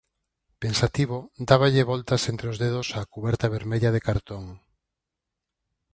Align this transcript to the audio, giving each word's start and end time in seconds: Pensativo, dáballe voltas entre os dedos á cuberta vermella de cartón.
Pensativo, 0.63 1.17
dáballe 1.49 1.83
voltas 1.91 2.23
entre 2.31 2.47
os 2.51 2.57
dedos 2.63 2.87
á 2.99 3.01
cuberta 3.15 3.53
vermella 3.55 3.93
de 3.95 4.03
cartón. 4.07 4.43